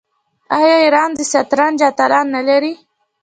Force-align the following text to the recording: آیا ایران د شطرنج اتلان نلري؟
آیا 0.57 0.75
ایران 0.85 1.09
د 1.15 1.19
شطرنج 1.31 1.79
اتلان 1.89 2.25
نلري؟ 2.35 2.73